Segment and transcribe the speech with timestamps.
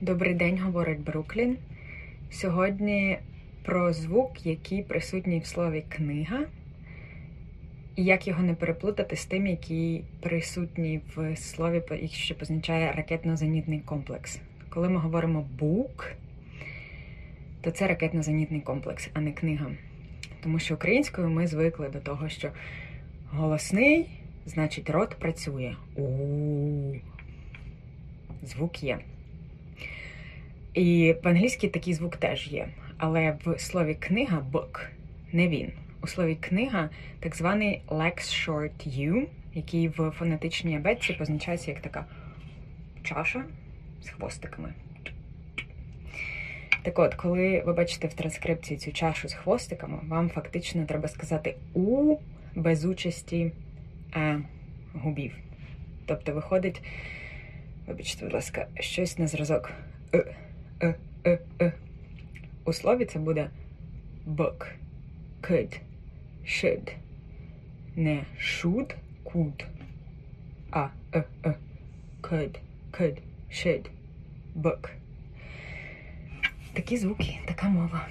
[0.00, 1.56] Добрий день, говорить Бруклін.
[2.30, 3.18] Сьогодні
[3.62, 6.40] про звук, який присутній в слові книга,
[7.96, 11.82] і як його не переплутати з тим, який присутній в слові,
[12.12, 14.40] що позначає ракетно-зенітний комплекс.
[14.68, 16.12] Коли ми говоримо бук,
[17.60, 19.66] то це ракетно-зенітний комплекс, а не книга.
[20.42, 22.50] Тому що українською ми звикли до того, що
[23.30, 24.06] голосний,
[24.46, 25.74] значить, рот працює.
[25.96, 26.06] У
[28.42, 28.98] звук є.
[30.74, 32.68] І в англійській такий звук теж є.
[32.98, 34.86] Але в слові книга book
[35.32, 35.72] не він.
[36.02, 36.88] У слові книга
[37.20, 42.04] так званий lex short U, який в фонетичній абетці позначається як така
[43.02, 43.44] чаша
[44.02, 44.72] з хвостиками.
[46.82, 51.56] Так от, коли ви бачите в транскрипції цю чашу з хвостиками, вам фактично треба сказати
[51.74, 52.16] У
[52.54, 53.52] без участі
[54.16, 54.40] е,
[54.94, 55.32] губів.
[56.06, 56.82] Тобто виходить,
[57.86, 59.72] вибачте, будь ласка, щось на зразок.
[60.14, 60.36] Е,
[60.81, 61.73] е, е, е.
[62.65, 63.49] У слові це буде
[64.27, 64.67] book,
[65.41, 65.79] could,
[66.45, 66.93] should.
[67.95, 68.95] Не should,
[69.25, 69.65] could,
[70.71, 71.53] а е, е.
[72.21, 72.57] could,
[72.91, 73.17] could,
[73.51, 73.85] should,
[74.55, 74.89] book.
[76.73, 78.07] Такі звуки, така мова.